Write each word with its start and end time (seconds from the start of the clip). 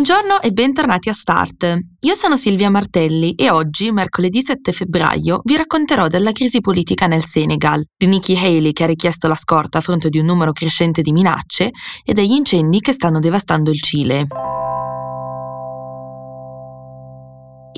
Buongiorno 0.00 0.40
e 0.42 0.52
bentornati 0.52 1.08
a 1.08 1.12
Start. 1.12 1.76
Io 2.02 2.14
sono 2.14 2.36
Silvia 2.36 2.70
Martelli 2.70 3.32
e 3.32 3.50
oggi, 3.50 3.90
mercoledì 3.90 4.42
7 4.42 4.70
febbraio, 4.70 5.40
vi 5.42 5.56
racconterò 5.56 6.06
della 6.06 6.30
crisi 6.30 6.60
politica 6.60 7.08
nel 7.08 7.24
Senegal, 7.24 7.84
di 7.96 8.06
Nikki 8.06 8.36
Haley 8.36 8.70
che 8.70 8.84
ha 8.84 8.86
richiesto 8.86 9.26
la 9.26 9.34
scorta 9.34 9.78
a 9.78 9.80
fronte 9.80 10.08
di 10.08 10.20
un 10.20 10.26
numero 10.26 10.52
crescente 10.52 11.02
di 11.02 11.10
minacce 11.10 11.72
e 12.04 12.12
degli 12.12 12.30
incendi 12.30 12.78
che 12.78 12.92
stanno 12.92 13.18
devastando 13.18 13.72
il 13.72 13.80
Cile. 13.80 14.28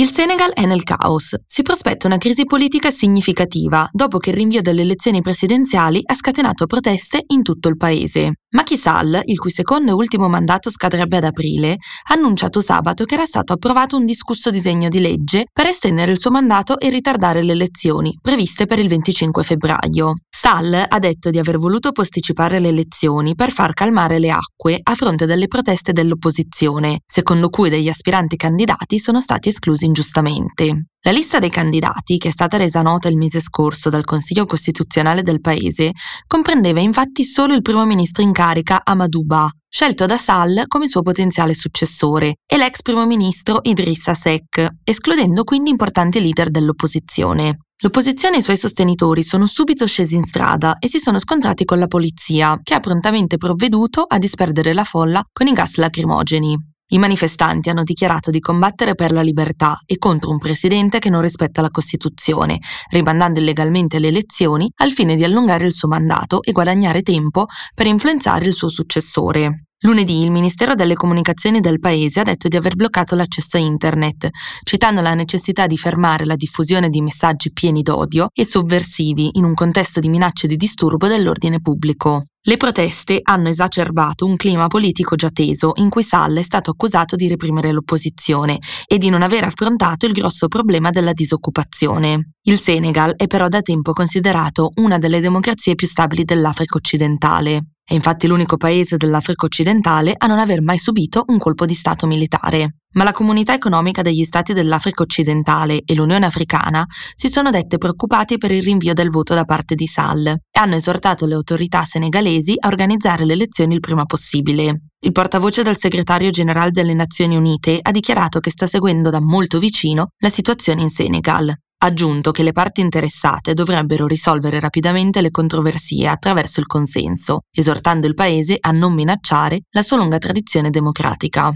Il 0.01 0.11
Senegal 0.11 0.53
è 0.55 0.65
nel 0.65 0.83
caos. 0.83 1.35
Si 1.45 1.61
prospetta 1.61 2.07
una 2.07 2.17
crisi 2.17 2.47
politica 2.47 2.91
significativa 2.91 3.87
dopo 3.93 4.17
che 4.17 4.31
il 4.31 4.37
rinvio 4.37 4.63
delle 4.63 4.81
elezioni 4.81 5.21
presidenziali 5.21 6.01
ha 6.03 6.15
scatenato 6.15 6.65
proteste 6.65 7.23
in 7.27 7.43
tutto 7.43 7.69
il 7.69 7.77
paese. 7.77 8.33
Macky 8.53 8.79
Sall, 8.79 9.21
il 9.27 9.39
cui 9.39 9.51
secondo 9.51 9.91
e 9.91 9.95
ultimo 9.95 10.27
mandato 10.27 10.71
scadrebbe 10.71 11.19
ad 11.19 11.25
aprile, 11.25 11.73
ha 12.09 12.15
annunciato 12.15 12.63
sabato 12.63 13.05
che 13.05 13.15
era 13.15 13.27
stato 13.27 13.53
approvato 13.53 13.99
un 13.99 14.07
discusso 14.07 14.51
disegno 14.51 14.89
di 14.89 15.01
legge 15.01 15.45
per 15.53 15.67
estendere 15.67 16.13
il 16.13 16.19
suo 16.19 16.31
mandato 16.31 16.79
e 16.79 16.89
ritardare 16.89 17.45
le 17.45 17.53
elezioni, 17.53 18.19
previste 18.23 18.65
per 18.65 18.79
il 18.79 18.89
25 18.89 19.43
febbraio. 19.43 20.15
Sall 20.31 20.73
ha 20.89 20.99
detto 20.99 21.29
di 21.29 21.39
aver 21.39 21.59
voluto 21.59 21.93
posticipare 21.93 22.59
le 22.59 22.69
elezioni 22.69 23.35
per 23.35 23.53
far 23.53 23.75
calmare 23.75 24.19
le 24.19 24.31
acque 24.31 24.81
a 24.83 24.95
fronte 24.95 25.27
delle 25.27 25.47
proteste 25.47 25.93
dell'opposizione, 25.93 27.01
secondo 27.05 27.51
cui 27.51 27.69
degli 27.69 27.91
aspiranti 27.91 28.37
candidati 28.37 28.99
sono 28.99 29.21
stati 29.21 29.51
esclusi 29.51 29.90
ingiustamente. 29.91 30.87
La 31.03 31.11
lista 31.11 31.39
dei 31.39 31.51
candidati, 31.51 32.17
che 32.17 32.29
è 32.29 32.31
stata 32.31 32.57
resa 32.57 32.83
nota 32.83 33.09
il 33.09 33.17
mese 33.17 33.41
scorso 33.41 33.91
dal 33.91 34.05
Consiglio 34.05 34.47
Costituzionale 34.47 35.23
del 35.23 35.41
paese, 35.41 35.93
comprendeva 36.27 36.81
infatti 36.81 37.25
solo 37.25 37.55
il 37.55 37.63
primo 37.63 37.85
ministro 37.85 38.23
in 38.23 38.33
carica 38.33 38.83
Amadouba, 38.85 39.51
scelto 39.69 40.07
da 40.07 40.17
Sall 40.17 40.65
come 40.69 40.89
suo 40.89 41.03
potenziale 41.03 41.55
successore, 41.55 42.37
e 42.47 42.57
l'ex 42.57 42.83
primo 42.83 43.07
ministro 43.07 43.61
Idrissa 43.63 44.15
Seck, 44.15 44.69
escludendo 44.85 45.43
quindi 45.43 45.71
importanti 45.71 46.21
leader 46.21 46.51
dell'opposizione. 46.51 47.59
L'opposizione 47.83 48.37
e 48.37 48.39
i 48.41 48.43
suoi 48.43 48.59
sostenitori 48.59 49.23
sono 49.23 49.47
subito 49.47 49.87
scesi 49.87 50.15
in 50.15 50.23
strada 50.23 50.77
e 50.79 50.87
si 50.87 50.99
sono 50.99 51.19
scontrati 51.19 51.65
con 51.65 51.79
la 51.79 51.87
polizia, 51.87 52.59
che 52.63 52.75
ha 52.75 52.81
prontamente 52.81 53.39
provveduto 53.39 54.03
a 54.03 54.19
disperdere 54.19 54.75
la 54.75 54.85
folla 54.85 55.25
con 55.33 55.47
i 55.47 55.53
gas 55.53 55.77
lacrimogeni. 55.77 56.70
I 56.93 56.99
manifestanti 56.99 57.71
hanno 57.71 57.85
dichiarato 57.85 58.31
di 58.31 58.41
combattere 58.41 58.97
per 58.97 59.13
la 59.13 59.23
libertà 59.23 59.81
e 59.87 59.97
contro 59.97 60.31
un 60.31 60.39
presidente 60.39 60.99
che 60.99 61.09
non 61.09 61.21
rispetta 61.21 61.63
la 61.63 61.71
Costituzione, 61.71 62.59
rimandando 62.91 63.39
illegalmente 63.39 64.01
le 64.01 64.09
elezioni 64.09 64.69
al 64.79 64.91
fine 64.91 65.15
di 65.15 65.23
allungare 65.23 65.67
il 65.67 65.73
suo 65.73 65.87
mandato 65.87 66.43
e 66.43 66.51
guadagnare 66.51 67.03
tempo 67.03 67.47
per 67.75 67.87
influenzare 67.87 68.47
il 68.47 68.55
suo 68.55 68.69
successore. 68.69 69.70
Lunedì 69.83 70.23
il 70.23 70.31
Ministero 70.31 70.75
delle 70.75 70.93
Comunicazioni 70.93 71.61
del 71.61 71.81
Paese 71.81 72.21
ha 72.21 72.23
detto 72.23 72.49
di 72.49 72.57
aver 72.57 72.75
bloccato 72.75 73.15
l'accesso 73.15 73.57
a 73.57 73.61
Internet, 73.61 74.29
citando 74.63 75.01
la 75.01 75.15
necessità 75.15 75.67
di 75.67 75.79
fermare 75.79 76.27
la 76.27 76.37
diffusione 76.37 76.91
di 76.91 77.01
messaggi 77.01 77.51
pieni 77.51 77.81
d'odio 77.81 78.29
e 78.35 78.45
sovversivi 78.45 79.31
in 79.39 79.45
un 79.45 79.55
contesto 79.55 79.99
di 79.99 80.11
minacce 80.11 80.47
di 80.47 80.57
disturbo 80.57 81.07
dell'ordine 81.07 81.63
pubblico. 81.63 82.27
Le 82.43 82.59
proteste 82.59 83.21
hanno 83.23 83.49
esacerbato 83.49 84.27
un 84.27 84.37
clima 84.37 84.67
politico 84.67 85.17
già 85.17 85.31
teso 85.31 85.73
in 85.77 85.89
cui 85.89 86.03
Sall 86.03 86.37
è 86.37 86.43
stato 86.43 86.73
accusato 86.73 87.17
di 87.17 87.29
reprimere 87.29 87.73
l'opposizione 87.73 88.59
e 88.87 88.99
di 88.99 89.09
non 89.09 89.23
aver 89.23 89.45
affrontato 89.45 90.05
il 90.05 90.13
grosso 90.13 90.49
problema 90.49 90.91
della 90.91 91.15
disoccupazione. 91.15 92.33
Il 92.43 92.61
Senegal 92.61 93.15
è 93.17 93.27
però 93.27 93.49
da 93.49 93.63
tempo 93.63 93.95
considerato 93.95 94.73
una 94.75 94.99
delle 94.99 95.21
democrazie 95.21 95.75
più 95.75 95.87
stabili 95.87 96.25
dell'Africa 96.25 96.77
occidentale. 96.77 97.65
È 97.91 97.95
infatti 97.95 98.29
l'unico 98.29 98.57
paese 98.57 98.97
dell'Africa 98.97 99.47
occidentale 99.47 100.15
a 100.17 100.29
non 100.29 100.39
aver 100.39 100.63
mai 100.63 100.79
subito 100.79 101.25
un 101.27 101.39
colpo 101.39 101.67
di 101.67 101.75
Stato 101.75 102.07
militare. 102.07 102.77
Ma 102.93 103.03
la 103.03 103.11
comunità 103.11 103.53
economica 103.53 104.01
degli 104.01 104.23
Stati 104.23 104.53
dell'Africa 104.53 105.03
occidentale 105.03 105.83
e 105.85 105.97
l'Unione 105.97 106.25
africana 106.25 106.87
si 107.17 107.29
sono 107.29 107.51
dette 107.51 107.79
preoccupati 107.79 108.39
per 108.39 108.53
il 108.53 108.63
rinvio 108.63 108.95
del 108.95 109.11
voto 109.11 109.35
da 109.35 109.43
parte 109.43 109.75
di 109.75 109.89
Sall 109.89 110.25
e 110.25 110.39
hanno 110.53 110.77
esortato 110.77 111.27
le 111.27 111.35
autorità 111.35 111.83
senegalesi 111.83 112.55
a 112.61 112.69
organizzare 112.69 113.25
le 113.25 113.33
elezioni 113.33 113.75
il 113.75 113.81
prima 113.81 114.05
possibile. 114.05 114.83
Il 115.01 115.11
portavoce 115.11 115.65
del 115.65 115.77
segretario 115.77 116.31
generale 116.31 116.71
delle 116.71 116.95
Nazioni 116.95 117.35
Unite 117.35 117.81
ha 117.83 117.91
dichiarato 117.91 118.39
che 118.39 118.51
sta 118.51 118.69
seguendo 118.69 119.11
da 119.11 119.21
molto 119.21 119.59
vicino 119.59 120.11
la 120.19 120.31
situazione 120.31 120.83
in 120.83 120.91
Senegal 120.91 121.53
aggiunto 121.83 122.31
che 122.31 122.43
le 122.43 122.53
parti 122.53 122.81
interessate 122.81 123.55
dovrebbero 123.55 124.07
risolvere 124.07 124.61
rapidamente 124.61 125.21
le 125.21 125.31
controversie 125.31 126.09
attraverso 126.09 126.61
il 126.61 126.67
consenso, 126.67 127.41
esortando 127.51 128.07
il 128.07 128.15
Paese 128.15 128.57
a 128.61 128.71
non 128.71 128.95
minacciare 128.95 129.61
la 129.71 129.83
sua 129.83 129.97
lunga 129.97 130.19
tradizione 130.19 130.71
democratica. 130.71 131.53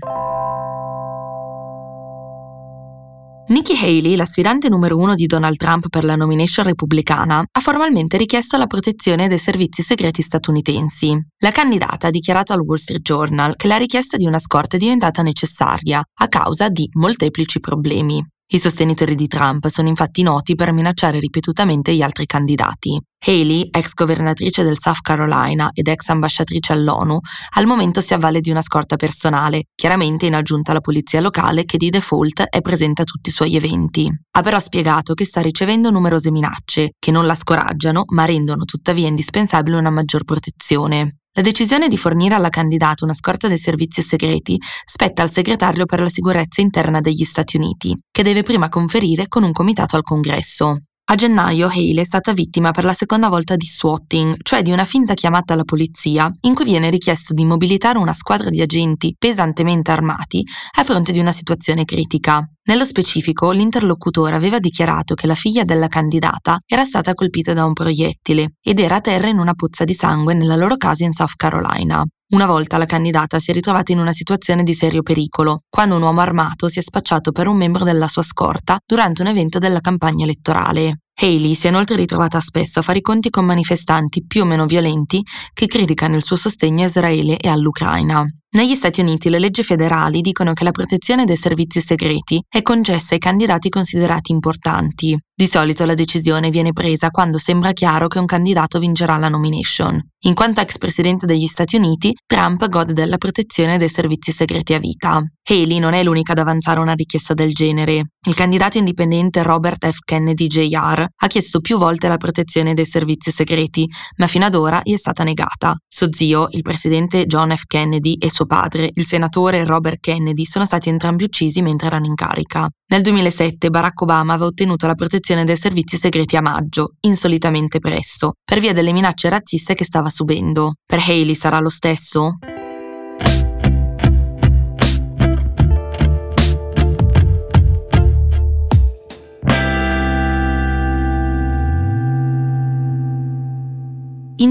Nikki 3.47 3.77
Haley, 3.79 4.17
la 4.17 4.25
sfidante 4.25 4.71
numero 4.71 4.97
uno 4.97 5.15
di 5.15 5.27
Donald 5.27 5.57
Trump 5.57 5.91
per 5.91 6.03
la 6.05 6.17
nomination 6.17 6.65
repubblicana, 6.65 7.45
ha 7.51 7.61
formalmente 7.61 8.17
richiesto 8.17 8.57
la 8.57 8.67
protezione 8.67 9.29
dei 9.29 9.37
servizi 9.37 9.83
segreti 9.83 10.23
statunitensi. 10.23 11.15
La 11.41 11.51
candidata 11.51 12.07
ha 12.07 12.11
dichiarato 12.11 12.55
al 12.55 12.61
Wall 12.61 12.79
Street 12.79 13.03
Journal 13.03 13.55
che 13.57 13.69
la 13.69 13.77
richiesta 13.77 14.17
di 14.17 14.25
una 14.25 14.39
scorta 14.39 14.77
è 14.77 14.79
diventata 14.79 15.21
necessaria 15.21 16.03
a 16.21 16.29
causa 16.29 16.71
di 16.71 16.89
molteplici 16.95 17.61
problemi. 17.61 18.27
I 18.47 18.59
sostenitori 18.59 19.15
di 19.15 19.27
Trump 19.27 19.67
sono 19.69 19.89
infatti 19.89 20.23
noti 20.23 20.55
per 20.55 20.71
minacciare 20.71 21.19
ripetutamente 21.19 21.95
gli 21.95 22.03
altri 22.03 22.27
candidati. 22.27 23.01
Haley, 23.27 23.69
ex 23.71 23.95
governatrice 23.95 24.63
del 24.63 24.79
South 24.79 25.01
Carolina 25.01 25.71
ed 25.73 25.89
ex 25.89 26.09
ambasciatrice 26.11 26.75
all'ONU, 26.75 27.19
al 27.57 27.67
momento 27.67 28.03
si 28.03 28.13
avvale 28.13 28.41
di 28.41 28.51
una 28.51 28.61
scorta 28.61 28.97
personale, 28.97 29.65
chiaramente 29.75 30.27
in 30.27 30.35
aggiunta 30.35 30.73
alla 30.73 30.83
polizia 30.83 31.23
locale 31.23 31.65
che 31.65 31.79
di 31.79 31.89
default 31.89 32.43
è 32.43 32.61
presente 32.61 33.01
a 33.01 33.05
tutti 33.07 33.31
i 33.31 33.33
suoi 33.33 33.57
eventi. 33.57 34.11
Ha 34.33 34.43
però 34.43 34.61
spiegato 34.61 35.15
che 35.15 35.25
sta 35.25 35.41
ricevendo 35.41 35.91
numerose 35.91 36.31
minacce, 36.31 36.91
che 36.99 37.11
non 37.11 37.25
la 37.25 37.35
scoraggiano, 37.35 38.03
ma 38.09 38.27
rendono 38.27 38.65
tuttavia 38.65 39.09
indispensabile 39.09 39.79
una 39.79 39.91
maggior 39.91 40.25
protezione. 40.25 41.21
La 41.37 41.43
decisione 41.43 41.89
di 41.89 41.97
fornire 41.97 42.37
alla 42.37 42.49
candidata 42.49 43.05
una 43.05 43.13
scorta 43.13 43.49
dei 43.49 43.59
servizi 43.59 44.03
segreti 44.03 44.57
spetta 44.85 45.23
al 45.23 45.33
segretario 45.33 45.85
per 45.85 45.99
la 45.99 46.09
sicurezza 46.09 46.61
interna 46.61 47.01
degli 47.01 47.25
Stati 47.25 47.57
Uniti, 47.57 47.93
che 48.09 48.23
deve 48.23 48.45
prima 48.45 48.69
conferire 48.69 49.27
con 49.27 49.43
un 49.43 49.51
comitato 49.51 49.97
al 49.97 50.03
Congresso. 50.03 50.83
A 51.07 51.17
gennaio 51.17 51.67
Haley 51.67 51.97
è 51.97 52.05
stata 52.05 52.33
vittima 52.33 52.71
per 52.71 52.85
la 52.85 52.95
seconda 52.95 53.29
volta 53.29 53.57
di 53.57 53.67
swatting, 53.67 54.37
cioè 54.43 54.63
di 54.63 54.73
una 54.73 54.87
finta 54.87 55.13
chiamata 55.13 55.53
alla 55.53 55.65
polizia, 55.65 56.33
in 56.41 56.55
cui 56.55 56.65
viene 56.65 56.89
richiesto 56.89 57.35
di 57.35 57.45
mobilitare 57.45 57.99
una 57.99 58.15
squadra 58.15 58.49
di 58.49 58.63
agenti 58.63 59.15
pesantemente 59.19 59.91
armati 59.91 60.43
a 60.79 60.83
fronte 60.83 61.13
di 61.13 61.19
una 61.19 61.31
situazione 61.31 61.85
critica. 61.85 62.43
Nello 62.63 62.87
specifico, 62.87 63.51
l'interlocutore 63.51 64.35
aveva 64.35 64.59
dichiarato 64.59 65.15
che 65.15 65.27
la 65.27 65.35
figlia 65.35 65.65
della 65.65 65.89
candidata 65.89 66.61
era 66.67 66.85
stata 66.85 67.13
colpita 67.13 67.53
da 67.53 67.67
un 67.67 67.75
proiettile 67.75 68.55
ed 68.63 68.79
era 68.79 68.97
a 68.97 69.01
terra 69.03 69.29
in 69.29 69.39
una 69.39 69.53
pozza 69.53 69.85
di 69.85 69.93
sangue 69.93 70.33
nella 70.33 70.57
loro 70.57 70.79
casa 70.79 71.05
in 71.05 71.13
South 71.13 71.35
Carolina. 71.37 72.03
Una 72.33 72.47
volta 72.47 72.79
la 72.79 72.87
candidata 72.87 73.39
si 73.39 73.51
è 73.51 73.55
ritrovata 73.55 73.93
in 73.93 73.99
una 73.99 74.13
situazione 74.13 74.63
di 74.63 74.73
serio 74.73 75.03
pericolo, 75.03 75.65
quando 75.69 75.97
un 75.97 76.03
uomo 76.03 76.21
armato 76.21 76.69
si 76.69 76.79
è 76.79 76.83
spacciato 76.83 77.33
per 77.33 77.47
un 77.47 77.57
membro 77.59 77.85
della 77.85 78.09
sua 78.09 78.23
scorta 78.23 78.79
durante 78.85 79.21
un 79.21 79.29
evento 79.29 79.59
della 79.59 79.81
campagna 79.81 80.25
elettorale. 80.25 81.04
Haley 81.21 81.55
si 81.55 81.67
è 81.67 81.71
inoltre 81.71 81.97
ritrovata 81.97 82.41
spesso 82.41 82.81
a 82.81 82.83
fare 82.83 82.99
i 82.99 83.03
conti 83.03 83.31
con 83.31 83.45
manifestanti 83.45 84.25
più 84.27 84.43
o 84.43 84.45
meno 84.45 84.67
violenti 84.67 85.23
che 85.53 85.67
criticano 85.67 86.17
il 86.17 86.23
suo 86.23 86.37
sostegno 86.37 86.83
a 86.83 86.87
Israele 86.87 87.37
e 87.37 87.49
all'Ucraina. 87.49 88.25
Negli 88.55 88.77
Stati 88.77 89.01
Uniti 89.01 89.31
le 89.31 89.41
leggi 89.41 89.65
federali 89.65 90.21
dicono 90.21 90.53
che 90.53 90.63
la 90.63 90.71
protezione 90.71 91.25
dei 91.25 91.37
servizi 91.37 91.81
segreti 91.81 92.41
è 92.49 92.63
concessa 92.63 93.15
ai 93.15 93.19
candidati 93.19 93.69
considerati 93.69 94.31
importanti. 94.31 95.19
Di 95.37 95.49
solito 95.49 95.85
la 95.85 95.95
decisione 95.95 96.51
viene 96.51 96.73
presa 96.73 97.11
quando 97.11 97.39
sembra 97.39 97.73
chiaro 97.73 98.07
che 98.07 98.21
un 98.21 98.27
candidato 98.27 98.79
vincerà 98.79 99.17
la 99.17 99.29
nomination. 99.29 100.01
In 100.27 100.35
quanto 100.35 100.61
ex 100.61 100.79
presidente 100.79 101.27
degli 101.27 101.49
Stati 101.49 101.75
Uniti, 101.75 102.15
Trump 102.25 102.69
gode 102.69 102.93
della 102.93 103.17
protezione 103.17 103.77
dei 103.77 103.89
servizi 103.89 104.31
segreti 104.31 104.75
a 104.75 104.79
vita. 104.79 105.21
Haley 105.51 105.81
non 105.81 105.93
è 105.93 106.05
l'unica 106.05 106.31
ad 106.31 106.39
avanzare 106.39 106.79
una 106.79 106.95
richiesta 106.95 107.35
del 107.35 107.53
genere. 107.53 108.11
Il 108.29 108.35
candidato 108.35 108.79
indipendente 108.79 109.43
Robert 109.43 109.85
F. 109.91 109.99
Kennedy 110.05 110.47
Jr. 110.47 111.04
ha 111.15 111.27
chiesto 111.27 111.61
più 111.61 111.79
volte 111.79 112.09
la 112.09 112.17
protezione 112.17 112.75
dei 112.75 112.87
servizi 112.87 113.31
segreti, 113.31 113.89
ma 114.17 114.27
fino 114.27 114.45
ad 114.45 114.55
ora 114.55 114.81
gli 114.83 114.95
è 114.95 114.97
stata 114.97 115.25
negata. 115.25 115.77
Suo 115.89 116.13
zio, 116.13 116.47
il 116.51 116.63
presidente 116.63 117.27
John 117.27 117.55
F. 117.55 117.65
Kennedy, 117.67 118.15
e 118.15 118.31
suo 118.31 118.47
padre, 118.47 118.91
il 118.95 119.07
senatore 119.07 119.65
Robert 119.65 120.01
Kennedy, 120.01 120.45
sono 120.45 120.65
stati 120.65 120.89
entrambi 120.89 121.25
uccisi 121.25 121.63
mentre 121.63 121.87
erano 121.87 122.07
in 122.07 122.15
carica. 122.15 122.69
Nel 122.87 123.03
2007 123.03 123.71
Barack 123.71 124.01
Obama 124.03 124.35
aveva 124.35 124.49
ottenuto 124.49 124.87
la 124.87 124.95
protezione 124.95 125.45
dei 125.45 125.57
servizi 125.57 125.97
segreti 125.97 126.37
a 126.37 126.43
maggio, 126.43 126.95
insolitamente 127.01 127.79
presto, 127.79 128.35
per 128.45 128.61
via 128.61 128.73
delle 128.73 128.93
minacce 128.93 129.29
razziste 129.29 129.75
che 129.75 129.85
stava 129.85 130.11
subendo. 130.11 130.75
Per 130.87 130.99
Haley 130.99 131.35
sarà 131.35 131.61
lo 131.61 131.71
stesso? 131.71 132.37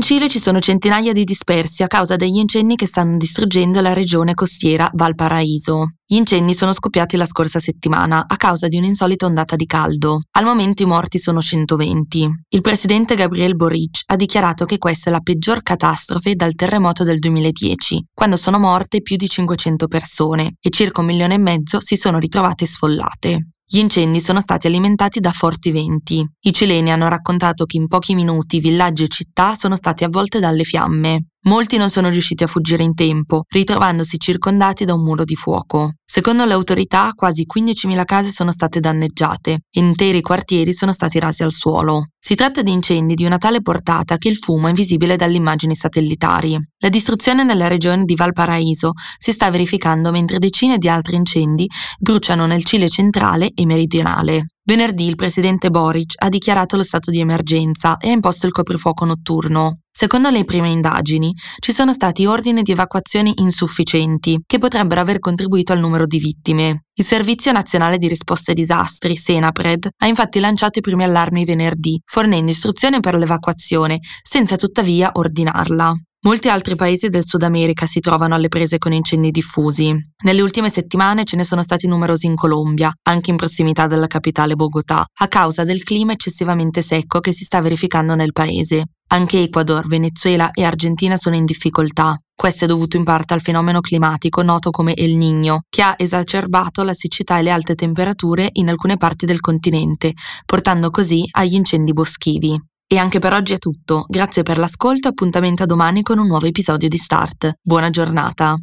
Cile 0.01 0.30
ci 0.30 0.40
sono 0.40 0.60
centinaia 0.60 1.12
di 1.13 1.24
dispersi 1.24 1.81
a 1.81 1.88
causa 1.88 2.16
degli 2.16 2.38
incendi 2.38 2.75
che 2.75 2.86
stanno 2.86 3.18
distruggendo 3.18 3.81
la 3.81 3.94
regione 3.94 4.34
costiera 4.34 4.90
Valparaíso. 4.94 5.95
Gli 6.06 6.16
incendi 6.16 6.54
sono 6.54 6.74
scoppiati 6.74 7.18
la 7.18 7.25
scorsa 7.25 7.60
settimana 7.60 8.25
a 8.28 8.36
causa 8.38 8.68
di 8.68 8.78
un'insolita 8.78 9.25
ondata 9.25 9.56
di 9.56 9.66
caldo. 9.66 10.22
Al 10.31 10.44
momento 10.44 10.84
i 10.84 10.86
morti 10.86 11.19
sono 11.19 11.42
120. 11.42 12.30
Il 12.50 12.62
presidente 12.62 13.16
Gabriel 13.16 13.56
Boric 13.56 14.04
ha 14.07 14.16
dichiarato 14.16 14.66
che 14.66 14.78
questa 14.78 15.10
è 15.10 15.13
la 15.13 15.22
peggior 15.22 15.63
catastrofe 15.63 16.36
dal 16.36 16.56
terremoto 16.56 17.04
del 17.04 17.19
2010, 17.19 18.07
quando 18.13 18.36
sono 18.36 18.60
morte 18.60 19.01
più 19.01 19.16
di 19.16 19.28
500 19.28 19.88
persone 19.88 20.56
e 20.60 20.69
circa 20.69 21.01
un 21.01 21.07
milione 21.07 21.36
e 21.36 21.39
mezzo 21.39 21.80
si 21.81 21.96
sono 21.96 22.19
ritrovate 22.19 22.66
sfollate. 22.66 23.52
Gli 23.65 23.80
incendi 23.80 24.19
sono 24.19 24.42
stati 24.42 24.68
alimentati 24.68 25.19
da 25.19 25.31
forti 25.31 25.71
venti. 25.71 26.24
I 26.42 26.54
cileni 26.54 26.92
hanno 26.92 27.07
raccontato 27.07 27.65
che 27.65 27.77
in 27.77 27.88
pochi 27.88 28.13
minuti 28.13 28.60
villaggi 28.60 29.04
e 29.04 29.07
città 29.07 29.56
sono 29.56 29.75
stati 29.75 30.04
avvolte 30.04 30.39
dalle 30.39 30.63
fiamme. 30.63 31.27
Molti 31.45 31.77
non 31.77 31.89
sono 31.89 32.10
riusciti 32.10 32.44
a 32.44 32.48
fuggire 32.48 32.83
in 32.83 32.94
tempo, 32.94 33.44
ritrovandosi 33.48 34.18
circondati 34.18 34.86
da 34.86 34.94
un 34.94 35.04
muro 35.04 35.24
di 35.24 35.36
fuoco. 35.36 35.94
Secondo 36.06 36.45
le 36.45 36.54
autorità, 36.54 37.12
quasi 37.15 37.45
15.000 37.45 38.06
case 38.06 38.31
sono 38.31 38.51
state 38.51 38.80
danneggiate 38.80 39.51
e 39.69 39.80
interi 39.80 40.21
quartieri 40.21 40.74
sono 40.74 40.92
stati 40.92 41.19
rasi 41.19 41.44
al 41.44 41.51
suolo. 41.51 42.10
Si 42.25 42.36
tratta 42.36 42.62
di 42.62 42.72
incendi 42.72 43.16
di 43.16 43.25
una 43.25 43.38
tale 43.38 43.62
portata 43.62 44.16
che 44.16 44.30
il 44.30 44.38
fumo 44.38 44.70
è 44.70 44.72
visibile 44.72 45.18
dalle 45.18 45.36
immagini 45.36 45.75
satellitari. 45.75 46.58
La 46.78 46.88
distruzione 46.88 47.44
nella 47.44 47.68
regione 47.68 48.06
di 48.06 48.16
Valparaíso 48.16 48.94
si 49.18 49.34
sta 49.34 49.52
verificando 49.52 50.10
mentre 50.10 50.40
decine 50.40 50.78
di 50.78 50.88
altri 50.88 51.18
incendi 51.18 51.68
bruciano 52.00 52.46
nel 52.46 52.64
Cile 52.64 52.88
centrale 52.88 53.52
e 53.54 53.66
meridionale. 53.66 54.46
Venerdì 54.64 55.06
il 55.06 55.18
presidente 55.18 55.70
Boric 55.70 56.14
ha 56.16 56.30
dichiarato 56.30 56.78
lo 56.78 56.84
stato 56.84 57.12
di 57.12 57.20
emergenza 57.20 57.98
e 57.98 58.08
ha 58.08 58.14
imposto 58.14 58.46
il 58.46 58.54
coprifuoco 58.54 59.04
notturno. 59.04 59.80
Secondo 60.03 60.29
le 60.29 60.44
prime 60.44 60.69
indagini, 60.69 61.33
ci 61.59 61.71
sono 61.71 61.94
stati 61.94 62.25
ordini 62.25 62.61
di 62.61 62.73
evacuazione 62.73 63.31
insufficienti 63.35 64.38
che 64.45 64.57
potrebbero 64.57 65.00
aver 65.00 65.19
contribuito 65.19 65.71
al 65.71 65.79
numero 65.79 66.05
di 66.05 66.19
vittime. 66.19 66.88
Il 66.95 67.05
Servizio 67.05 67.53
Nazionale 67.53 67.97
di 67.97 68.09
Risposta 68.09 68.51
ai 68.51 68.57
Disastri, 68.57 69.15
Senapred, 69.15 69.88
ha 69.95 70.05
infatti 70.05 70.41
lanciato 70.41 70.79
i 70.79 70.81
primi 70.81 71.05
allarmi 71.05 71.45
venerdì, 71.45 72.01
fornendo 72.03 72.51
istruzioni 72.51 73.00
per 73.00 73.15
l'evacuazione, 73.15 74.00
senza 74.21 74.57
tuttavia 74.57 75.09
ordinarla. 75.13 75.94
Molti 76.25 76.50
altri 76.50 76.75
paesi 76.75 77.07
del 77.07 77.25
Sud 77.25 77.44
America 77.44 77.85
si 77.85 78.01
trovano 78.01 78.35
alle 78.35 78.50
prese 78.50 78.79
con 78.79 78.91
incendi 78.91 79.31
diffusi. 79.31 79.95
Nelle 80.23 80.41
ultime 80.41 80.69
settimane 80.69 81.23
ce 81.23 81.38
ne 81.38 81.45
sono 81.45 81.63
stati 81.63 81.88
numerosi 81.88 82.25
in 82.25 82.35
Colombia, 82.35 82.91
anche 83.03 83.31
in 83.31 83.38
prossimità 83.38 83.88
della 83.88 84.07
capitale 84.07 84.55
Bogotà, 84.55 85.05
a 85.19 85.27
causa 85.29 85.63
del 85.63 85.81
clima 85.81 86.11
eccessivamente 86.11 86.81
secco 86.81 87.21
che 87.21 87.31
si 87.31 87.45
sta 87.45 87.61
verificando 87.61 88.15
nel 88.15 88.33
paese. 88.33 88.83
Anche 89.13 89.44
Ecuador, 89.44 89.88
Venezuela 89.88 90.50
e 90.50 90.63
Argentina 90.63 91.18
sono 91.18 91.36
in 91.36 91.45
difficoltà. 91.45 92.18
Questo 92.36 92.63
è 92.63 92.68
dovuto 92.68 92.98
in 92.98 93.04
parte 93.04 93.36
al 93.36 93.42
fenomeno 93.42 93.80
climatico 93.80 94.42
noto 94.42 94.71
come 94.71 94.95
El 94.95 95.15
Niño, 95.18 95.60
che 95.69 95.83
ha 95.83 95.94
esacerbato 95.95 96.81
la 96.81 96.95
siccità 96.95 97.38
e 97.38 97.44
le 97.44 97.51
alte 97.51 97.75
temperature 97.75 98.50
in 98.54 98.69
alcune 98.69 98.98
parti 98.98 99.27
del 99.27 99.39
continente, 99.39 100.13
portando 100.48 100.89
così 100.89 101.27
agli 101.30 101.54
incendi 101.54 101.94
boschivi. 101.94 102.60
E 102.88 102.98
anche 102.98 103.19
per 103.19 103.33
oggi 103.33 103.54
è 103.54 103.60
tutto. 103.60 104.06
Grazie 104.07 104.42
per 104.42 104.57
l'ascolto 104.57 105.07
e 105.07 105.12
appuntamento 105.12 105.62
a 105.62 105.68
domani 105.68 106.01
con 106.01 106.18
un 106.18 106.25
nuovo 106.25 106.48
episodio 106.48 106.88
di 106.88 106.98
Start. 106.98 107.54
Buona 107.62 107.92
giornata. 107.92 108.56